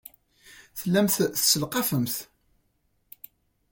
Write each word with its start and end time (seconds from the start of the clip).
Tellamt 0.79 1.15
tesselqafemt. 1.33 2.15